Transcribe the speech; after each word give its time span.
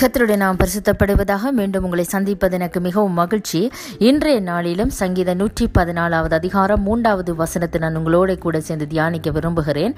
கத்தருடைய 0.00 0.38
நாம் 0.42 0.58
பரிசுத்தப்படுவதாக 0.60 1.50
மீண்டும் 1.58 1.84
உங்களை 1.86 2.02
சந்திப்பது 2.12 2.54
எனக்கு 2.58 2.80
மிகவும் 2.80 3.16
மகிழ்ச்சி. 3.20 3.60
இன்றைய 4.08 4.40
நாளிலும் 4.40 4.92
சங்கீத 4.98 5.30
நூற்றி 5.40 5.64
பதினாலாவது 5.78 6.34
அதிகாரம் 6.40 6.82
மூன்றாவது 6.88 7.32
வசனத்தை 7.40 7.78
நான் 7.84 7.96
உங்களோட 7.96 8.36
கூட 8.44 8.60
சேர்ந்து 8.60 8.86
தியானிக்க 8.92 9.30
விரும்புகிறேன். 9.30 9.94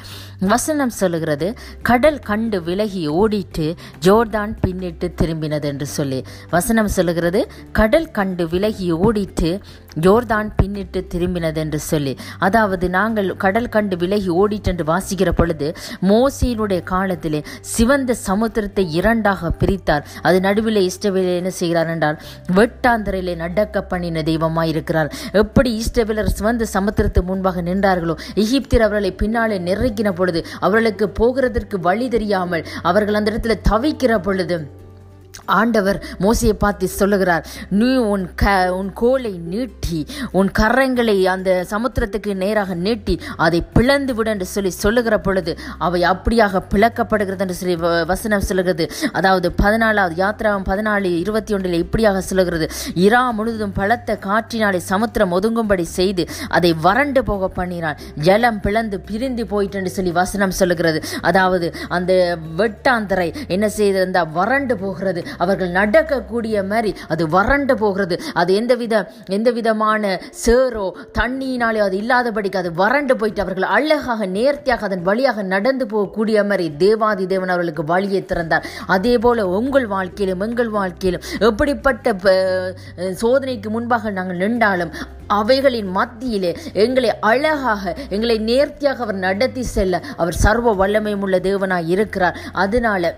வசனம் 0.52 0.94
சொல்லுகிறது 1.00 1.48
கடல் 1.90 2.18
கண்டு 2.28 2.60
விலகி 2.68 3.02
ஓடிட்டு 3.08 3.66
ஜோர்தான் 4.06 4.54
பின்னிட்டு 4.62 5.10
திரும்பினது 5.20 5.68
என்று 5.72 5.88
சொல்லி. 5.96 6.20
வசனம் 6.56 6.90
சொல்லுகிறது 6.96 7.42
கடல் 7.80 8.10
கண்டு 8.10 8.46
விலகி 8.54 8.88
ஓடிட்டு 8.92 9.52
ஜோர்தான் 10.06 10.50
பின்னிட்டு 10.62 11.02
திரும்பினது 11.14 11.62
என்று 11.64 11.82
சொல்லி. 11.90 12.16
அதாவது 12.48 12.88
நாங்கள் 12.98 13.30
கடல் 13.46 13.70
கண்டு 13.76 13.96
விலகி 14.04 14.32
ஓடிட்டு 14.40 14.72
என்று 14.74 14.86
வாசிக்கிற 14.94 15.32
பொழுது 15.42 15.70
மோசியினுடைய 16.12 16.80
காலத்திலே 16.94 17.42
சிவந்த 17.74 18.18
சமுத்திரத்தை 18.26 18.86
இரண்டாக 19.00 19.54
வைத்தார். 19.90 20.22
அது 20.28 20.38
நடுவிலே 20.40 20.82
இஷ்டவேலை 20.90 21.34
என்ன 21.40 21.50
செய்கிறார் 21.60 21.90
என்றால் 21.94 22.18
வெட்டாந்தரையிலே 22.58 23.34
நடக்க 23.44 23.82
பண்ணின 23.82 24.22
தெய்வமாய் 24.22 24.72
இருக்கிறார் 24.74 25.10
எப்படி 25.42 25.70
இஷ்டவேலர் 25.82 26.28
வந்து 26.40 26.66
சமுத்திரத்து 26.76 27.20
முன்பாக 27.30 27.62
நின்றார்களோ 27.62 28.14
எகிப்தியர் 28.44 28.86
அவர்களை 28.86 29.12
பின்னாலே 29.22 29.58
நெருக்கின 29.68 30.10
பொழுது 30.12 30.42
அவர்களுக்கு 30.60 31.06
போகிறதற்கு 31.20 31.78
வழி 31.88 32.06
தெரியாமல் 32.08 32.66
அவர்கள் 32.82 33.18
அந்த 33.20 33.32
இடத்துல 33.32 33.56
தவிக்கிற 33.70 34.14
பொழுது 34.18 34.58
ஆண்டவர் 35.44 36.04
மோசையை 36.20 36.52
பார்த்து 36.52 36.88
சொல்லுகிறார் 36.88 37.46
நீ 37.70 37.96
உன் 37.96 38.34
க 38.34 38.76
உன் 38.76 38.92
கோலை 38.92 39.40
நீட்டி 39.44 40.06
உன் 40.32 40.50
கரங்களை 40.58 41.24
அந்த 41.24 41.64
சமுத்திரத்துக்கு 41.70 42.34
நேராக 42.34 42.74
நீட்டி 42.74 43.20
அதை 43.36 43.62
பிளந்து 43.62 44.14
விட 44.14 44.30
என்று 44.30 44.46
சொல்லி 44.46 44.70
சொல்லுகிற 44.70 45.18
பொழுது 45.18 45.58
அவை 45.78 46.02
அப்படியாக 46.02 46.62
பிளக்கப்படுகிறது 46.70 47.38
என்று 47.38 47.54
சொல்லி 47.54 47.74
வ- 47.74 48.06
வசனம் 48.06 48.40
சொல்லுகிறது. 48.40 48.90
அதாவது 49.12 49.54
பதினாலாவது 49.62 50.14
யாத்திராவும் 50.14 50.66
பதினாலு 50.66 51.18
இருபத்தி 51.18 51.54
ஒன்றில் 51.54 51.72
இப்படியாக 51.72 52.20
சொல்லுகிறது. 52.20 52.70
இரா 52.94 53.30
முழுவதும் 53.30 53.72
பலத்த 53.72 54.18
காற்றினாலே 54.20 54.76
சமுத்திரம் 54.76 55.32
ஒதுங்கும்படி 55.32 55.82
செய்து 55.82 56.28
அதை 56.48 56.72
வறண்டு 56.72 57.24
போக 57.24 57.48
பண்ணினான். 57.48 57.98
ஜலம் 58.14 58.60
பிளந்து 58.60 59.00
பிரிந்து 59.00 59.46
போயிட்டு 59.46 59.78
என்று 59.78 59.90
சொல்லி 59.90 60.10
வசனம் 60.12 60.50
சொல்லுகிறது. 60.50 61.02
அதாவது 61.20 61.74
அந்த 61.88 62.38
வெட்டாந்தரை 62.56 63.34
என்ன 63.48 63.66
செய்திருந்தா 63.76 64.30
வறண்டு 64.32 64.76
போகிறது. 64.76 65.19
அவர்கள் 65.44 65.76
நடக்கக்கூடிய 65.80 66.64
மாதிரி 66.72 66.92
அது 67.14 67.24
வறண்டு 67.36 67.76
போகிறது. 67.82 68.18
அது 68.42 68.50
எந்தவித 68.60 68.94
எந்த 69.38 69.48
விதமான 69.58 70.12
சேரோ 70.44 70.86
தண்ணியினாலே 71.18 71.80
அது 71.86 71.96
இல்லாதபடிக்கு 72.02 72.62
அது 72.62 72.72
வறண்டு 72.82 73.16
போயிட்டு 73.16 73.44
அவர்கள் 73.44 73.68
அழகாக 73.76 74.26
நேர்த்தியாக 74.36 74.86
அதன் 74.88 75.06
வழியாக 75.10 75.42
நடந்து 75.54 75.86
போகக்கூடிய 75.92 76.46
மாதிரி 76.50 76.66
தேவாதி 76.84 77.26
தேவன் 77.34 77.54
அவர்களுக்கு 77.54 77.84
வழியை 77.92 78.22
திறந்தார். 78.24 78.66
அதே 78.96 79.14
போல 79.26 79.46
உங்கள் 79.58 79.88
வாழ்க்கையிலும் 79.94 80.44
எங்கள் 80.48 80.74
வாழ்க்கையிலும் 80.78 81.26
எப்படிப்பட்ட 81.50 82.14
சோதனைக்கு 83.22 83.70
முன்பாக 83.76 84.10
நாங்கள் 84.18 84.42
நின்றாலும் 84.44 84.92
அவைகளின் 85.38 85.90
மத்தியிலே 85.98 86.52
எங்களை 86.84 87.10
அழகாக 87.30 87.94
எங்களை 88.16 88.36
நேர்த்தியாக 88.50 89.02
அவர் 89.06 89.18
நடத்தி 89.26 89.64
செல்ல 89.74 90.02
அவர் 90.16 90.40
சர்வ 90.44 90.74
வல்லமையும் 90.80 91.24
உள்ள 91.26 91.38
தேவனாய் 91.48 91.90
இருக்கிறார். 91.94 92.38
அதனால 92.64 93.12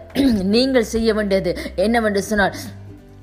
நீங்கள் 0.54 0.90
செய்ய 0.94 1.10
வேண்டியது 1.18 1.52
என்னவென்று 1.86 2.22
சொன்னால் 2.30 2.56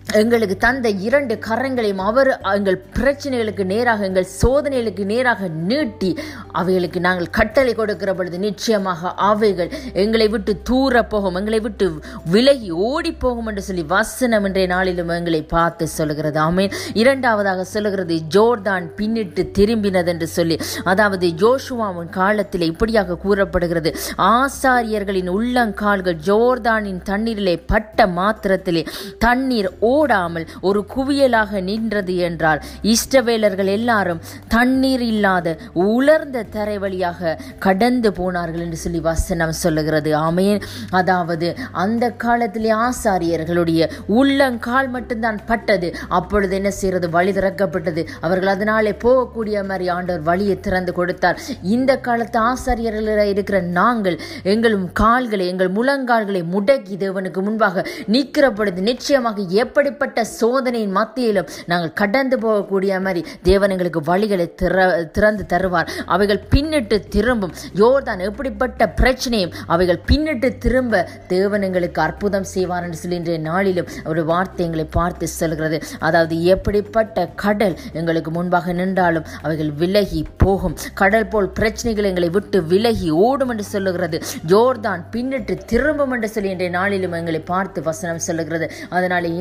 எங்களுக்கு 0.10 0.58
தந்த 0.58 0.90
இரண்டு 1.00 1.40
கரங்களையும் 1.40 2.02
அவர் 2.02 2.30
எங்கள் 2.52 2.78
பிரச்சனைகளுக்கு 2.96 3.64
நேராக 3.66 4.06
எங்கள் 4.06 4.28
சோதனைகளுக்கு 4.40 5.04
நேராக 5.06 5.42
நீட்டி 5.68 6.10
அவைகளுக்கு 6.52 7.00
நாங்கள் 7.00 7.30
கட்டளை 7.30 7.74
கொடுக்கிற 7.76 8.14
பொழுது 8.14 8.40
நிச்சயமாக 8.40 9.12
அவைகள் 9.24 9.70
எங்களை 9.96 10.28
விட்டு 10.28 10.62
தூர 10.62 11.04
போகும் 11.04 11.36
எங்களை 11.36 11.60
விட்டு 11.60 11.88
விலகி 12.32 12.72
ஓடி 12.86 13.12
போகும் 13.16 13.46
என்று 13.46 13.62
சொல்லி 13.62 13.84
வசனம் 13.90 14.46
இன்றைய 14.46 14.68
நாளிலும் 14.68 15.08
எங்களை 15.10 15.42
பார்த்து 15.48 15.88
சொல்லுகிறது. 15.90 16.40
ஆமென். 16.40 16.74
இரண்டாவதாக 16.94 17.64
சொல்லுகிறது 17.66 18.18
ஜோர்தான் 18.36 18.88
பின்னிட்டு 18.98 19.46
திரும்பினது 19.58 20.08
என்று 20.08 20.28
சொல்லி 20.30 20.58
அதாவது 20.84 21.28
ஜோஷுவாவின் 21.42 22.12
காலத்தில் 22.12 22.62
இப்படியாக 22.64 23.18
கூறப்படுகிறது 23.18 23.92
ஆசாரியர்களின் 24.34 25.32
உள்ளங்கால்கள் 25.36 26.20
ஜோர்தானின் 26.26 27.02
தண்ணீரிலே 27.04 27.56
பட்ட 27.68 28.08
மாத்திரத்திலே 28.18 28.84
தண்ணீர் 29.20 29.72
ஓ 29.82 29.96
ஓடாமல் 30.00 30.48
ஒரு 30.70 30.80
குவியலாக 30.96 31.62
நின்றது 31.70 32.16
என்றால் 32.28 32.62
இஷ்டவேலர்கள் 32.94 33.72
எல்லாரும் 33.78 34.22
தண்ணீர் 34.56 35.06
இல்லாத 35.12 35.48
உலர்ந்த 35.88 36.46
தரை 36.56 36.78
வழியாக 36.84 37.38
கடந்து 37.66 38.10
போனார்கள் 38.20 38.64
என்று 38.66 38.80
சொல்லி 38.84 39.02
வசனம் 39.10 39.56
சொல்லுகிறது. 39.64 40.10
ஆமையன் 40.28 40.64
அதாவது 41.00 41.48
அந்த 41.84 42.06
காலத்திலே 42.24 42.72
ஆசாரியர்களுடைய 42.88 43.82
உள்ளங்கால் 44.20 44.90
மட்டும்தான் 44.96 45.40
பட்டது. 45.46 45.90
அப்பொழுது 46.20 46.56
என்ன 46.60 46.70
செய்யறது 46.80 47.10
வழி 47.18 47.32
திறக்கப்பட்டது. 47.32 48.02
அவர்கள் 48.26 48.54
அதனாலே 48.56 48.94
போகக்கூடிய 49.06 49.58
மாதிரி 49.70 49.88
ஆண்டவர் 49.98 50.28
வழியை 50.30 50.56
திறந்து 50.60 50.94
கொடுத்தார். 51.00 51.40
இந்த 51.76 51.92
காலத்து 52.08 52.40
ஆசாரியர்கள் 52.52 53.32
இருக்கிற 53.34 53.58
நாங்கள் 53.80 54.18
எங்களும் 54.54 54.88
கால்களை 55.02 55.46
எங்கள் 55.52 55.72
முழங்கால்களை 55.78 56.42
முடக்கி 56.54 56.96
தேவனுக்கு 57.04 57.42
முன்பாக 57.48 57.86
நிற்கிற 58.14 58.46
பொழுது 58.52 58.82
நிச்சயமாக 58.90 59.46
எப்படிப்பட்ட 59.80 60.22
சோதனையின் 60.40 60.96
மத்தியிலும் 60.98 61.50
நாங்கள் 61.72 61.92
கடந்து 62.00 62.36
போகக்கூடிய 62.44 62.94
மாதிரி 63.04 63.22
தேவன் 63.48 63.72
எங்களுக்கு 63.74 64.02
வழிகளை 64.10 64.46
திற 64.62 64.86
திறந்து 65.16 65.44
தருவார். 65.54 65.92
அவைகள் 66.14 66.42
பின்னிட்டு 66.54 66.98
திரும்பும். 67.14 67.54
யோர்தான் 67.82 68.22
எப்படிப்பட்ட 68.30 68.86
பிரச்சனையும் 69.02 69.54
அவைகள் 69.74 70.00
பின்னிட்டு 70.10 70.50
திரும்ப 70.66 71.04
தேவன் 71.34 71.66
எங்களுக்கு 71.68 72.02
அற்புதம் 72.08 72.48
செய்வார் 72.54 72.86
என்று 72.88 73.00
சொல்லி 73.04 73.20
இன்றைய 73.22 73.40
நாளிலும் 73.48 73.88
அவருடைய 74.04 74.26
வார்த்தை 74.32 74.66
எங்களை 74.68 74.86
பார்த்து 74.98 75.30
செல்கிறது. 75.38 75.80
அதாவது 76.10 76.36
எப்படிப்பட்ட 76.56 77.26
கடல் 77.44 77.78
எங்களுக்கு 78.02 78.34
முன்பாக 78.40 78.76
நின்றாலும் 78.82 79.30
அவைகள் 79.46 79.72
விலகி 79.84 80.22
போகும். 80.46 80.76
கடல் 81.04 81.30
போல் 81.36 81.50
பிரச்சனைகள் 81.62 82.10
எங்களை 82.12 82.32
விட்டு 82.38 82.62
விலகி 82.74 83.10
ஓடும் 83.30 83.54
என்று 83.56 83.68
சொல்லுகிறது. 83.74 84.20
ஜோர்தான் 84.54 85.08
பின்னிட்டு 85.16 85.58
திரும்பும் 85.74 86.14
என்று 86.18 86.32
சொல்லி 86.36 86.54
இன்றைய 86.58 86.74
நாளிலும் 86.80 87.18
எங்களை 87.22 87.44
பார்த்து 87.54 87.88
வசனம் 87.90 88.24
சொல்லுகிறது. 88.30 88.68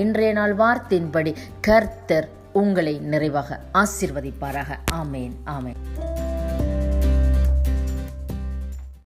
இன்றைய 0.07 0.27
இன்றைய 0.29 0.55
நாள் 0.55 0.67
வார்த்தையின்படி 0.67 1.35
கர்த்தர் 1.61 2.29
உங்களை 2.53 2.99
நிறைவாக 2.99 3.61
ஆசீர்வதிப்பாராக. 3.75 4.77
ஆமேன் 4.93 5.33
ஆமேன். 5.47 6.18